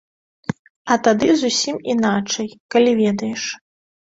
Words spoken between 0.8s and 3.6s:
А тады зусім іначай, калі ведаеш.